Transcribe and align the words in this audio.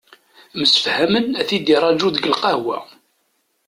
Msefhamen 0.59 1.25
ad 1.41 1.45
t-id-iraju 1.47 2.09
deg 2.11 2.29
lqahwa. 2.33 2.77